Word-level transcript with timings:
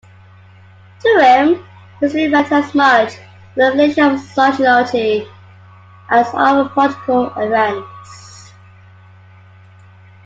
To 1.01 1.19
him, 1.23 1.63
history 1.99 2.27
meant 2.27 2.51
as 2.51 2.73
much 2.73 3.11
the 3.55 3.65
revelation 3.65 4.03
of 4.15 4.19
sociology 4.19 5.27
as 6.09 6.27
of 6.33 6.71
political 6.73 7.25
events. 7.37 8.51